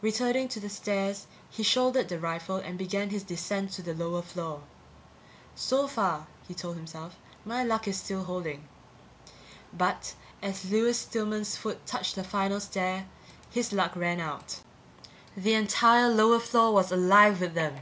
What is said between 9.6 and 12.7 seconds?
But as Lewis Stillman's foot touched the final